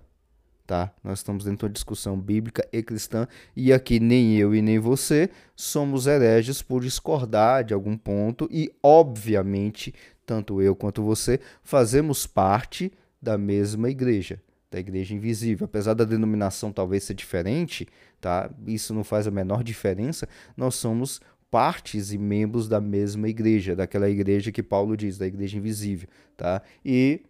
tá? 0.65 0.93
Nós 1.01 1.19
estamos 1.19 1.46
dentro 1.46 1.60
de 1.60 1.65
uma 1.65 1.74
discussão 1.74 2.19
bíblica 2.19 2.67
e 2.74 2.84
cristã 2.84 3.25
e 3.55 3.72
aqui 3.72 4.01
nem 4.01 4.36
eu 4.36 4.53
e 4.53 4.62
nem 4.62 4.79
você 4.79 5.29
somos 5.55 6.07
hereges 6.07 6.62
por 6.62 6.81
discordar 6.81 7.63
de 7.63 7.74
algum 7.74 7.98
ponto 7.98 8.46
e 8.51 8.69
obviamente 8.84 9.93
tanto 10.25 10.62
eu 10.62 10.75
quanto 10.75 11.01
você 11.01 11.39
fazemos 11.63 12.27
parte 12.27 12.91
da 13.22 13.38
mesma 13.38 13.89
igreja, 13.89 14.41
da 14.69 14.77
igreja 14.77 15.15
invisível. 15.15 15.63
Apesar 15.63 15.93
da 15.93 16.03
denominação 16.03 16.74
talvez 16.74 17.05
ser 17.05 17.13
diferente, 17.13 17.88
tá? 18.19 18.50
Isso 18.67 18.93
não 18.93 19.05
faz 19.05 19.25
a 19.25 19.31
menor 19.31 19.63
diferença. 19.63 20.27
Nós 20.57 20.75
somos 20.75 21.22
partes 21.50 22.12
e 22.12 22.17
membros 22.17 22.67
da 22.67 22.81
mesma 22.81 23.29
igreja, 23.29 23.74
daquela 23.74 24.10
igreja 24.10 24.51
que 24.51 24.62
Paulo 24.62 24.98
diz, 24.98 25.17
da 25.17 25.25
igreja 25.25 25.57
invisível, 25.57 26.10
tá? 26.36 26.62
E 26.84 27.22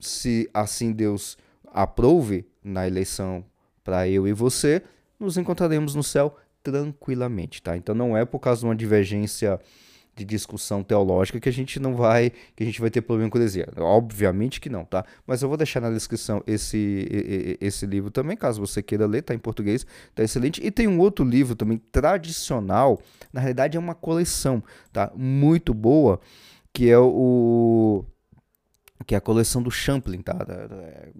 se 0.00 0.48
assim 0.52 0.92
Deus 0.92 1.36
aprove 1.72 2.46
na 2.62 2.86
eleição 2.86 3.44
para 3.84 4.08
eu 4.08 4.26
e 4.26 4.32
você, 4.32 4.82
nos 5.18 5.36
encontraremos 5.36 5.94
no 5.94 6.02
céu 6.02 6.36
tranquilamente, 6.62 7.62
tá? 7.62 7.76
Então 7.76 7.94
não 7.94 8.16
é 8.16 8.24
por 8.24 8.38
causa 8.38 8.60
de 8.60 8.66
uma 8.66 8.76
divergência 8.76 9.58
de 10.14 10.24
discussão 10.24 10.82
teológica 10.82 11.40
que 11.40 11.48
a 11.48 11.52
gente 11.52 11.80
não 11.80 11.94
vai, 11.94 12.30
que 12.54 12.62
a 12.62 12.66
gente 12.66 12.80
vai 12.80 12.90
ter 12.90 13.00
problema 13.00 13.30
com 13.30 13.38
heresia. 13.38 13.66
Obviamente 13.78 14.60
que 14.60 14.68
não, 14.68 14.84
tá? 14.84 15.04
Mas 15.26 15.40
eu 15.40 15.48
vou 15.48 15.56
deixar 15.56 15.80
na 15.80 15.90
descrição 15.90 16.42
esse 16.46 17.56
esse 17.60 17.86
livro 17.86 18.10
também, 18.10 18.36
caso 18.36 18.60
você 18.60 18.82
queira 18.82 19.06
ler, 19.06 19.22
tá 19.22 19.34
em 19.34 19.38
português, 19.38 19.86
tá 20.14 20.22
excelente. 20.22 20.60
E 20.64 20.70
tem 20.70 20.86
um 20.86 20.98
outro 20.98 21.24
livro 21.24 21.54
também 21.54 21.78
tradicional, 21.90 23.00
na 23.32 23.40
realidade 23.40 23.76
é 23.76 23.80
uma 23.80 23.94
coleção, 23.94 24.62
tá? 24.92 25.10
Muito 25.14 25.72
boa, 25.72 26.20
que 26.72 26.90
é 26.90 26.98
o 26.98 28.04
que 29.10 29.14
é 29.16 29.18
a 29.18 29.20
coleção 29.20 29.60
do 29.60 29.72
Champlin, 29.72 30.22
tá? 30.22 30.38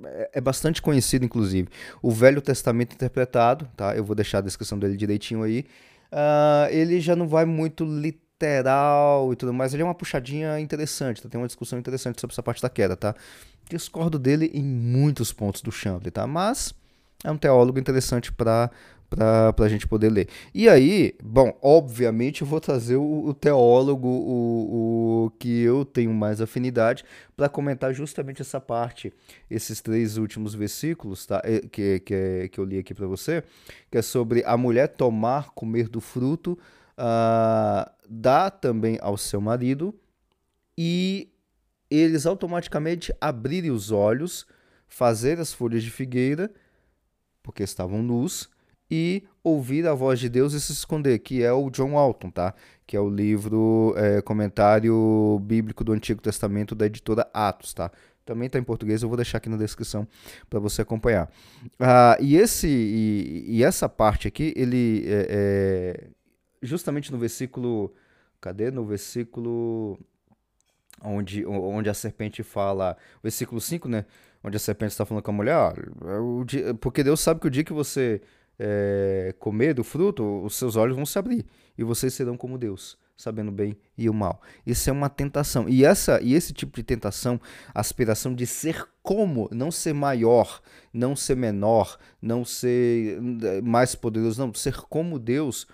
É, 0.04 0.30
é 0.35 0.40
bastante 0.40 0.80
conhecido, 0.80 1.25
inclusive. 1.25 1.68
O 2.00 2.12
Velho 2.12 2.40
Testamento 2.40 2.94
interpretado, 2.94 3.68
tá? 3.76 3.97
Eu 3.97 4.04
vou 4.04 4.14
deixar 4.14 4.38
a 4.38 4.42
descrição 4.42 4.78
dele 4.78 4.97
direitinho 4.97 5.42
aí. 5.42 5.66
Uh, 6.12 6.70
ele 6.70 7.00
já 7.00 7.16
não 7.16 7.26
vai 7.26 7.44
muito 7.44 7.85
literal 7.85 9.32
e 9.32 9.35
tudo 9.35 9.52
mais. 9.52 9.75
Ele 9.75 9.82
é 9.82 9.85
uma 9.85 9.92
puxadinha 9.92 10.61
interessante, 10.61 11.20
tá? 11.20 11.28
Tem 11.28 11.40
uma 11.40 11.49
discussão 11.49 11.80
interessante 11.80 12.20
sobre 12.20 12.32
essa 12.32 12.44
parte 12.44 12.62
da 12.62 12.70
queda, 12.70 12.97
tá? 12.97 13.12
Discordo 13.68 14.20
dele 14.20 14.52
em 14.54 14.62
muitos 14.62 15.32
pontos 15.32 15.61
do 15.61 15.73
Champlin, 15.73 16.12
tá? 16.12 16.28
Mas 16.28 16.73
é 17.25 17.30
um 17.32 17.37
teólogo 17.37 17.80
interessante 17.80 18.30
para 18.30 18.70
para 19.11 19.52
a 19.59 19.69
gente 19.69 19.88
poder 19.88 20.09
ler. 20.09 20.29
E 20.55 20.69
aí, 20.69 21.17
bom, 21.23 21.59
obviamente 21.61 22.43
eu 22.43 22.47
vou 22.47 22.61
trazer 22.61 22.95
o, 22.95 23.26
o 23.26 23.35
teólogo, 23.35 24.07
o, 24.07 25.25
o, 25.26 25.31
que 25.33 25.62
eu 25.62 25.85
tenho 25.85 26.14
mais 26.14 26.40
afinidade, 26.40 27.05
para 27.37 27.49
comentar 27.49 27.93
justamente 27.93 28.40
essa 28.40 28.61
parte, 28.61 29.12
esses 29.50 29.81
três 29.81 30.17
últimos 30.17 30.55
versículos 30.55 31.26
tá, 31.26 31.43
que, 31.73 31.99
que, 32.00 32.49
que 32.52 32.61
eu 32.61 32.64
li 32.64 32.79
aqui 32.79 32.95
para 32.95 33.07
você, 33.09 33.43
que 33.90 33.99
é 33.99 34.02
sobre 34.02 34.45
a 34.45 34.57
mulher 34.57 34.87
tomar, 34.87 35.50
comer 35.50 35.88
do 35.88 36.00
fruto, 36.00 36.57
uh, 36.97 37.90
dá 38.09 38.49
também 38.49 38.97
ao 39.00 39.17
seu 39.17 39.40
marido, 39.40 39.93
e 40.79 41.33
eles 41.90 42.26
automaticamente 42.26 43.12
abrirem 43.21 43.73
os 43.73 43.90
olhos, 43.90 44.47
fazer 44.87 45.40
as 45.40 45.52
folhas 45.52 45.83
de 45.83 45.90
figueira, 45.90 46.49
porque 47.43 47.64
estavam 47.64 48.02
nus, 48.02 48.49
e 48.90 49.23
ouvir 49.42 49.87
a 49.87 49.94
voz 49.94 50.18
de 50.18 50.28
Deus 50.28 50.52
e 50.52 50.61
se 50.61 50.73
esconder, 50.73 51.18
que 51.20 51.42
é 51.42 51.52
o 51.52 51.70
John 51.70 51.92
Walton, 51.92 52.30
tá? 52.30 52.54
Que 52.87 52.97
é 52.97 53.00
o 53.00 53.09
livro 53.09 53.94
é, 53.97 54.20
comentário 54.20 55.40
bíblico 55.42 55.85
do 55.85 55.92
Antigo 55.92 56.20
Testamento 56.20 56.75
da 56.75 56.87
editora 56.87 57.28
Atos, 57.32 57.73
tá? 57.73 57.90
Também 58.25 58.47
está 58.47 58.59
em 58.59 58.62
português, 58.62 59.02
eu 59.02 59.09
vou 59.09 59.16
deixar 59.16 59.38
aqui 59.38 59.49
na 59.49 59.56
descrição 59.56 60.06
para 60.49 60.61
você 60.61 60.82
acompanhar. 60.82 61.28
Ah, 61.78 62.16
e, 62.20 62.37
esse, 62.37 62.68
e, 62.68 63.56
e, 63.56 63.64
essa 63.64 63.88
parte 63.88 64.28
aqui, 64.28 64.52
ele 64.54 65.04
é, 65.06 65.26
é, 65.30 66.09
justamente 66.62 67.11
no 67.11 67.18
versículo. 67.18 67.92
Cadê? 68.40 68.70
No 68.70 68.85
versículo. 68.85 69.99
Onde, 71.02 71.44
onde 71.47 71.88
a 71.88 71.94
serpente 71.94 72.42
fala. 72.42 72.97
Versículo 73.23 73.61
5, 73.61 73.88
né? 73.88 74.04
Onde 74.44 74.56
a 74.56 74.61
serpente 74.61 74.92
está 74.92 75.04
falando 75.04 75.25
com 75.25 75.30
a 75.30 75.35
mulher. 75.35 75.56
Ah, 75.56 76.75
porque 76.80 77.02
Deus 77.02 77.20
sabe 77.20 77.40
que 77.40 77.47
o 77.47 77.50
dia 77.50 77.64
que 77.64 77.73
você 77.73 78.20
é, 78.62 79.35
comer 79.38 79.73
do 79.73 79.83
fruto, 79.83 80.45
os 80.45 80.55
seus 80.55 80.76
olhos 80.76 80.95
vão 80.95 81.07
se 81.07 81.19
abrir 81.19 81.47
e 81.79 81.83
vocês 81.83 82.12
serão 82.12 82.37
como 82.37 82.59
Deus, 82.59 82.99
sabendo 83.17 83.50
bem 83.50 83.75
e 83.97 84.11
o 84.11 84.12
mal. 84.12 84.43
Isso 84.67 84.90
é 84.90 84.93
uma 84.93 85.09
tentação. 85.09 85.67
E 85.67 85.83
essa 85.83 86.21
e 86.21 86.35
esse 86.35 86.52
tipo 86.52 86.76
de 86.76 86.83
tentação, 86.83 87.40
aspiração 87.75 88.35
de 88.35 88.47
ser 88.47 88.87
como, 89.02 89.49
não 89.50 89.71
ser 89.71 89.95
maior, 89.95 90.61
não 90.93 91.17
ser 91.17 91.37
menor, 91.37 91.99
não 92.21 92.45
ser 92.45 93.19
eh, 93.43 93.62
mais 93.62 93.95
poderoso, 93.95 94.45
não, 94.45 94.52
ser 94.52 94.76
como 94.83 95.19
Deus, 95.19 95.67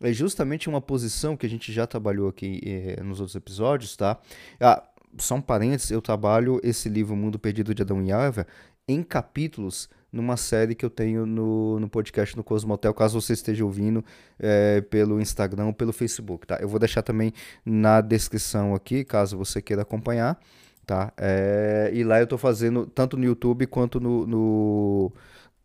é 0.00 0.12
justamente 0.12 0.68
uma 0.68 0.80
posição 0.80 1.36
que 1.36 1.46
a 1.46 1.48
gente 1.48 1.72
já 1.72 1.86
trabalhou 1.86 2.28
aqui 2.28 2.60
eh, 2.64 3.00
nos 3.00 3.20
outros 3.20 3.36
episódios, 3.36 3.96
tá? 3.96 4.18
Ah, 4.60 4.82
só 5.18 5.36
um 5.36 5.40
parênteses, 5.40 5.92
eu 5.92 6.02
trabalho 6.02 6.60
esse 6.64 6.88
livro 6.88 7.14
Mundo 7.14 7.38
Perdido 7.38 7.72
de 7.72 7.82
Adão 7.82 8.02
e 8.02 8.10
Eva 8.10 8.44
em 8.88 9.04
capítulos 9.04 9.88
numa 10.14 10.36
série 10.36 10.74
que 10.74 10.84
eu 10.84 10.90
tenho 10.90 11.26
no, 11.26 11.80
no 11.80 11.88
podcast 11.88 12.36
no 12.36 12.44
Cosmotel, 12.44 12.94
caso 12.94 13.20
você 13.20 13.32
esteja 13.32 13.64
ouvindo 13.64 14.04
é, 14.38 14.80
pelo 14.82 15.20
Instagram 15.20 15.66
ou 15.66 15.72
pelo 15.72 15.92
Facebook, 15.92 16.46
tá? 16.46 16.58
Eu 16.60 16.68
vou 16.68 16.78
deixar 16.78 17.02
também 17.02 17.32
na 17.64 18.00
descrição 18.00 18.74
aqui, 18.74 19.04
caso 19.04 19.36
você 19.36 19.60
queira 19.60 19.82
acompanhar, 19.82 20.38
tá? 20.86 21.12
É, 21.16 21.90
e 21.92 22.04
lá 22.04 22.20
eu 22.20 22.26
tô 22.26 22.38
fazendo 22.38 22.86
tanto 22.86 23.16
no 23.16 23.24
YouTube 23.24 23.66
quanto 23.66 23.98
no, 23.98 24.24
no 24.26 25.12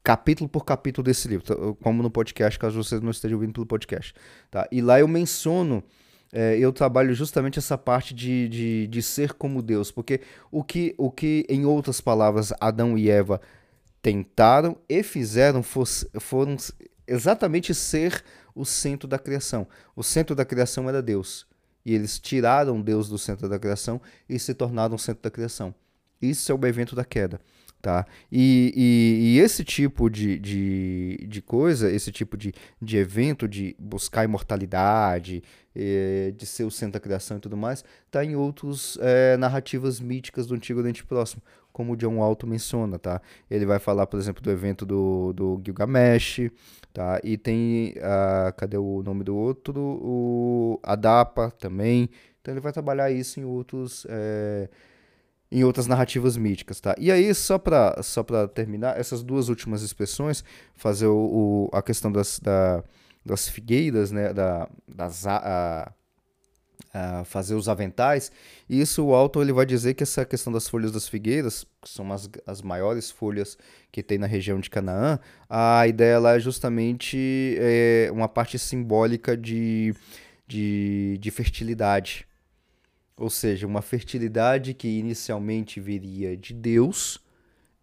capítulo 0.03 0.49
por 0.49 0.65
capítulo 0.65 1.05
desse 1.05 1.27
livro, 1.27 1.45
tá? 1.45 1.55
como 1.83 2.01
no 2.01 2.09
podcast, 2.09 2.57
caso 2.57 2.83
você 2.83 2.99
não 2.99 3.11
esteja 3.11 3.35
ouvindo 3.35 3.53
pelo 3.53 3.67
podcast, 3.67 4.15
tá? 4.49 4.67
E 4.71 4.81
lá 4.81 4.99
eu 4.99 5.07
menciono 5.07 5.83
é, 6.31 6.57
eu 6.59 6.71
trabalho 6.71 7.13
justamente 7.13 7.57
essa 7.57 7.77
parte 7.77 8.13
de, 8.13 8.47
de, 8.49 8.87
de 8.87 9.01
ser 9.01 9.33
como 9.33 9.61
Deus, 9.61 9.91
porque 9.91 10.21
o 10.51 10.63
que, 10.63 10.93
o 10.97 11.09
que, 11.09 11.45
em 11.49 11.65
outras 11.65 11.99
palavras, 11.99 12.53
Adão 12.59 12.97
e 12.97 13.09
Eva 13.09 13.41
tentaram 14.01 14.77
e 14.87 15.03
fizeram 15.03 15.61
foram 15.63 16.55
exatamente 17.07 17.73
ser 17.73 18.23
o 18.55 18.65
centro 18.65 19.07
da 19.07 19.17
criação. 19.17 19.67
O 19.95 20.03
centro 20.03 20.35
da 20.35 20.45
criação 20.45 20.87
era 20.87 21.01
Deus. 21.01 21.47
E 21.85 21.93
eles 21.93 22.19
tiraram 22.19 22.81
Deus 22.81 23.09
do 23.09 23.17
centro 23.17 23.47
da 23.47 23.57
criação 23.57 24.01
e 24.27 24.37
se 24.37 24.53
tornaram 24.53 24.95
o 24.95 24.99
centro 24.99 25.23
da 25.23 25.31
criação. 25.31 25.73
Isso 26.21 26.51
é 26.51 26.55
o 26.55 26.67
evento 26.67 26.95
da 26.95 27.05
queda. 27.05 27.39
Tá? 27.81 28.05
E, 28.29 28.73
e, 28.75 29.35
e 29.35 29.39
esse 29.39 29.63
tipo 29.63 30.09
de, 30.09 30.37
de, 30.37 31.25
de 31.25 31.41
coisa, 31.41 31.89
esse 31.89 32.11
tipo 32.11 32.35
de, 32.35 32.53
de 32.81 32.97
evento 32.97 33.47
de 33.47 33.73
buscar 33.79 34.25
imortalidade, 34.25 35.41
eh, 35.73 36.33
de 36.35 36.45
ser 36.45 36.65
o 36.65 36.71
centro 36.71 36.93
da 36.93 36.99
criação 36.99 37.37
e 37.37 37.39
tudo 37.39 37.55
mais, 37.55 37.85
está 38.05 38.25
em 38.25 38.35
outras 38.35 38.97
eh, 38.99 39.37
narrativas 39.37 40.01
míticas 40.01 40.45
do 40.45 40.55
Antigo 40.55 40.81
Oriente 40.81 41.05
Próximo, 41.05 41.41
como 41.79 41.93
o 41.93 41.95
John 41.95 42.17
Walton 42.17 42.45
menciona, 42.45 42.99
tá? 42.99 43.21
Ele 43.49 43.65
vai 43.65 43.79
falar, 43.79 44.05
por 44.05 44.19
exemplo, 44.19 44.43
do 44.43 44.51
evento 44.51 44.85
do, 44.85 45.31
do 45.31 45.61
Gilgamesh, 45.63 46.51
tá? 46.91 47.21
E 47.23 47.37
tem, 47.37 47.93
uh, 47.99 48.53
cadê 48.57 48.75
o 48.75 49.01
nome 49.01 49.23
do 49.23 49.33
outro? 49.33 49.79
O 49.79 50.77
Adapa 50.83 51.49
também. 51.51 52.09
Então 52.41 52.53
ele 52.53 52.59
vai 52.59 52.73
trabalhar 52.73 53.09
isso 53.11 53.39
em 53.39 53.45
outros... 53.45 54.05
Eh, 54.09 54.67
em 55.49 55.63
outras 55.63 55.87
narrativas 55.87 56.35
míticas, 56.35 56.81
tá? 56.81 56.93
E 56.99 57.09
aí, 57.09 57.33
só 57.33 57.57
para 57.57 58.03
só 58.03 58.23
terminar, 58.47 58.99
essas 58.99 59.23
duas 59.23 59.47
últimas 59.47 59.81
expressões, 59.81 60.43
fazer 60.75 61.07
o, 61.07 61.69
o 61.71 61.75
a 61.75 61.81
questão 61.81 62.11
das, 62.11 62.39
da, 62.41 62.83
das 63.25 63.47
figueiras, 63.47 64.11
né? 64.11 64.33
Da, 64.33 64.69
das, 64.85 65.25
a, 65.25 65.37
a 65.37 65.91
fazer 67.25 67.53
os 67.53 67.69
aventais, 67.69 68.31
e 68.67 68.81
isso 68.81 69.05
o 69.05 69.13
autor 69.13 69.43
ele 69.43 69.53
vai 69.53 69.65
dizer 69.65 69.93
que 69.93 70.03
essa 70.03 70.25
questão 70.25 70.51
das 70.51 70.67
folhas 70.67 70.91
das 70.91 71.07
figueiras, 71.07 71.65
que 71.81 71.89
são 71.89 72.11
as, 72.11 72.29
as 72.47 72.61
maiores 72.61 73.11
folhas 73.11 73.57
que 73.91 74.01
tem 74.01 74.17
na 74.17 74.25
região 74.25 74.59
de 74.59 74.69
Canaã, 74.69 75.19
a 75.47 75.87
ideia 75.87 76.19
lá 76.19 76.35
é 76.35 76.39
justamente 76.39 77.55
é, 77.59 78.09
uma 78.11 78.27
parte 78.27 78.57
simbólica 78.57 79.37
de, 79.37 79.93
de, 80.47 81.17
de 81.19 81.31
fertilidade, 81.31 82.27
ou 83.15 83.29
seja, 83.29 83.67
uma 83.67 83.81
fertilidade 83.81 84.73
que 84.73 84.87
inicialmente 84.87 85.79
viria 85.79 86.35
de 86.35 86.53
Deus, 86.53 87.19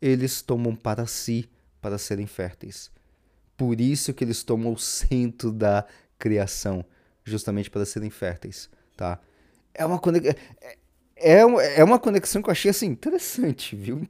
eles 0.01 0.43
tomam 0.43 0.75
para 0.75 1.07
si 1.07 1.49
para 1.81 1.99
serem 1.99 2.27
férteis. 2.27 2.91
Por 3.57 3.81
isso 3.81 4.13
que 4.13 4.25
eles 4.25 4.43
tomam 4.43 4.73
o 4.73 4.79
centro 4.79 5.53
da 5.53 5.87
criação, 6.19 6.85
justamente 7.25 7.71
para 7.71 7.85
serem 7.85 8.11
férteis, 8.11 8.69
tá? 8.97 9.21
É 9.75 9.85
uma 9.85 9.99
conexão, 9.99 10.35
é, 10.61 10.77
é, 11.17 11.41
é 11.81 11.85
uma 11.85 11.99
conexão 11.99 12.43
que 12.43 12.49
eu 12.49 12.53
achei 12.53 12.71
assim 12.71 12.87
interessante, 12.87 13.75
viu? 13.75 14.07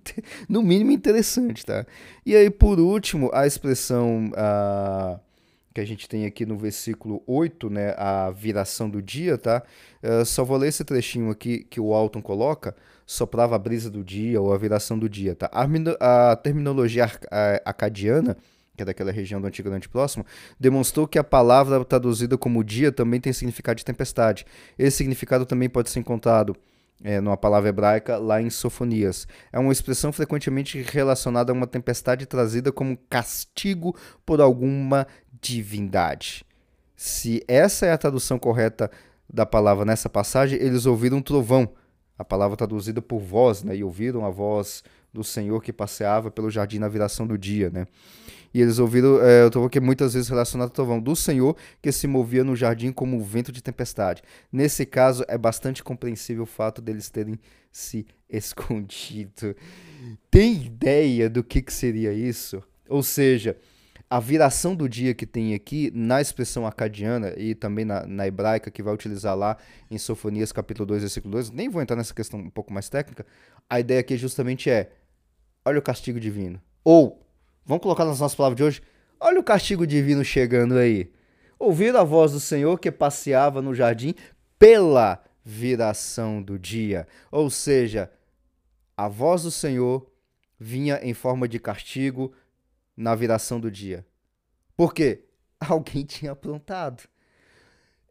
No 0.48 0.62
mínimo 0.62 0.90
interessante, 0.90 1.64
tá? 1.64 1.86
E 2.24 2.34
aí, 2.34 2.50
por 2.50 2.80
último, 2.80 3.30
a 3.32 3.46
expressão 3.46 4.30
uh, 4.30 5.20
que 5.72 5.80
a 5.80 5.84
gente 5.84 6.08
tem 6.08 6.26
aqui 6.26 6.44
no 6.44 6.56
versículo 6.56 7.22
8, 7.26 7.70
né, 7.70 7.94
a 7.96 8.30
viração 8.30 8.90
do 8.90 9.00
dia, 9.00 9.38
tá? 9.38 9.62
Uh, 10.02 10.24
só 10.24 10.44
vou 10.44 10.56
ler 10.56 10.68
esse 10.68 10.84
trechinho 10.84 11.30
aqui 11.30 11.64
que 11.64 11.80
o 11.80 11.94
Alton 11.94 12.22
coloca, 12.22 12.74
soprava 13.06 13.54
a 13.54 13.58
brisa 13.58 13.88
do 13.88 14.02
dia 14.02 14.40
ou 14.40 14.52
a 14.52 14.58
viração 14.58 14.98
do 14.98 15.08
dia, 15.08 15.36
tá? 15.36 15.50
A, 15.52 16.32
a 16.32 16.36
terminologia 16.36 17.08
acadiana, 17.64 18.36
que 18.76 18.82
é 18.82 18.86
daquela 18.86 19.10
região 19.10 19.40
do 19.40 19.46
Antigo 19.46 19.68
Oriente 19.68 19.88
Próximo, 19.88 20.24
demonstrou 20.60 21.08
que 21.08 21.18
a 21.18 21.24
palavra 21.24 21.84
traduzida 21.84 22.36
como 22.36 22.62
dia 22.62 22.92
também 22.92 23.20
tem 23.20 23.32
significado 23.32 23.78
de 23.78 23.84
tempestade. 23.84 24.46
Esse 24.78 24.98
significado 24.98 25.46
também 25.46 25.68
pode 25.68 25.90
ser 25.90 26.00
encontrado 26.00 26.54
é, 27.02 27.20
numa 27.20 27.36
palavra 27.36 27.68
hebraica, 27.68 28.16
lá 28.16 28.40
em 28.40 28.50
Sofonias. 28.50 29.26
É 29.52 29.58
uma 29.58 29.72
expressão 29.72 30.12
frequentemente 30.12 30.80
relacionada 30.80 31.52
a 31.52 31.54
uma 31.54 31.66
tempestade 31.66 32.26
trazida 32.26 32.72
como 32.72 32.96
castigo 33.08 33.96
por 34.24 34.40
alguma 34.40 35.06
divindade. 35.40 36.44
Se 36.94 37.42
essa 37.46 37.86
é 37.86 37.92
a 37.92 37.98
tradução 37.98 38.38
correta 38.38 38.90
da 39.30 39.44
palavra 39.44 39.84
nessa 39.84 40.08
passagem, 40.08 40.58
eles 40.60 40.86
ouviram 40.86 41.18
um 41.18 41.22
trovão, 41.22 41.68
a 42.18 42.24
palavra 42.24 42.56
traduzida 42.56 43.02
por 43.02 43.20
voz, 43.20 43.62
né? 43.62 43.76
E 43.76 43.84
ouviram 43.84 44.24
a 44.24 44.30
voz 44.30 44.82
do 45.12 45.24
Senhor 45.24 45.62
que 45.62 45.72
passeava 45.72 46.30
pelo 46.30 46.50
jardim 46.50 46.78
na 46.78 46.88
viração 46.88 47.26
do 47.26 47.36
dia, 47.38 47.70
né? 47.70 47.86
E 48.52 48.60
eles 48.60 48.78
ouviram 48.78 49.20
é, 49.20 49.44
o 49.44 49.50
trovão 49.50 49.68
que 49.68 49.80
muitas 49.80 50.14
vezes 50.14 50.28
relacionado 50.28 50.68
ao 50.68 50.74
trovão 50.74 51.00
do 51.00 51.14
Senhor 51.14 51.54
que 51.82 51.92
se 51.92 52.06
movia 52.06 52.42
no 52.42 52.56
jardim 52.56 52.90
como 52.90 53.16
um 53.16 53.22
vento 53.22 53.52
de 53.52 53.62
tempestade. 53.62 54.22
Nesse 54.50 54.86
caso, 54.86 55.24
é 55.28 55.36
bastante 55.36 55.82
compreensível 55.84 56.44
o 56.44 56.46
fato 56.46 56.80
deles 56.80 57.10
terem 57.10 57.38
se 57.70 58.06
escondido. 58.30 59.54
Tem 60.30 60.64
ideia 60.64 61.28
do 61.28 61.44
que, 61.44 61.60
que 61.60 61.72
seria 61.72 62.12
isso? 62.12 62.62
Ou 62.88 63.02
seja, 63.02 63.56
a 64.08 64.20
viração 64.20 64.74
do 64.74 64.88
dia 64.88 65.14
que 65.14 65.26
tem 65.26 65.52
aqui 65.54 65.90
na 65.92 66.20
expressão 66.20 66.66
acadiana 66.66 67.34
e 67.36 67.54
também 67.54 67.84
na, 67.84 68.06
na, 68.06 68.26
hebraica, 68.26 68.70
que 68.70 68.82
vai 68.82 68.94
utilizar 68.94 69.36
lá 69.36 69.56
em 69.90 69.98
Sofonias 69.98 70.52
capítulo 70.52 70.86
2, 70.86 71.02
versículo 71.02 71.32
2, 71.32 71.50
nem 71.50 71.68
vou 71.68 71.82
entrar 71.82 71.96
nessa 71.96 72.14
questão 72.14 72.38
um 72.38 72.50
pouco 72.50 72.72
mais 72.72 72.88
técnica, 72.88 73.26
a 73.68 73.80
ideia 73.80 74.00
aqui 74.00 74.16
justamente 74.16 74.70
é, 74.70 74.92
olha 75.64 75.78
o 75.78 75.82
castigo 75.82 76.20
divino. 76.20 76.60
Ou, 76.84 77.20
vamos 77.64 77.82
colocar 77.82 78.04
nas 78.04 78.20
nossas 78.20 78.36
palavras 78.36 78.56
de 78.56 78.62
hoje, 78.62 78.82
olha 79.18 79.40
o 79.40 79.44
castigo 79.44 79.84
divino 79.86 80.24
chegando 80.24 80.76
aí. 80.78 81.10
Ouvir 81.58 81.96
a 81.96 82.04
voz 82.04 82.32
do 82.32 82.40
Senhor 82.40 82.78
que 82.78 82.92
passeava 82.92 83.60
no 83.60 83.74
jardim 83.74 84.14
pela 84.56 85.24
viração 85.44 86.40
do 86.40 86.58
dia. 86.58 87.08
Ou 87.30 87.50
seja, 87.50 88.10
a 88.96 89.08
voz 89.08 89.42
do 89.42 89.50
Senhor 89.50 90.06
vinha 90.58 91.00
em 91.02 91.12
forma 91.12 91.48
de 91.48 91.58
castigo 91.58 92.32
na 92.96 93.14
viração 93.14 93.60
do 93.60 93.70
dia. 93.70 94.06
Porque 94.76 95.24
alguém 95.60 96.04
tinha 96.04 96.32
aprontado. 96.32 97.08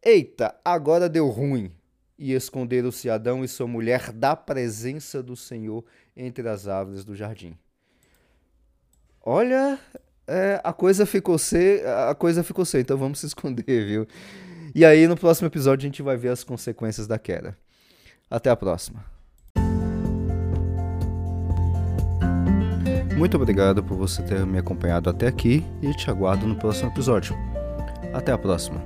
Eita, 0.04 0.56
agora 0.64 1.10
deu 1.10 1.28
ruim. 1.30 1.72
E 2.18 2.32
esconderam-se 2.32 3.10
Adão 3.10 3.44
e 3.44 3.48
sua 3.48 3.68
mulher 3.68 4.14
da 4.14 4.36
presença 4.38 5.22
do 5.22 5.36
Senhor 5.36 5.84
entre 6.16 6.48
as 6.48 6.66
árvores 6.66 7.04
do 7.04 7.14
jardim. 7.14 7.58
Olha, 9.22 9.78
é, 10.28 10.62
a 10.64 10.72
coisa 10.72 11.06
ficou 11.06 11.38
ser, 11.38 11.86
a 11.86 12.16
coisa 12.16 12.44
ficou 12.44 12.64
ser, 12.64 12.80
então 12.80 12.98
vamos 12.98 13.20
se 13.20 13.26
esconder, 13.26 13.86
viu? 13.86 14.08
E 14.74 14.86
aí 14.86 15.08
no 15.08 15.18
próximo 15.18 15.48
episódio 15.48 15.86
a 15.86 15.90
gente 15.90 16.02
vai 16.02 16.16
ver 16.16 16.30
as 16.30 16.44
consequências 16.44 17.08
da 17.08 17.20
queda. 17.20 17.58
Até 18.30 18.50
a 18.50 18.56
próxima. 18.56 19.15
Muito 23.16 23.38
obrigado 23.38 23.84
por 23.84 23.98
você 23.98 24.22
ter 24.22 24.46
me 24.46 24.58
acompanhado 24.58 25.10
até 25.10 25.28
aqui 25.28 25.66
e 25.82 25.94
te 25.94 26.10
aguardo 26.10 26.46
no 26.46 26.56
próximo 26.56 26.90
episódio. 26.90 27.36
Até 28.14 28.32
a 28.32 28.38
próxima. 28.38 28.82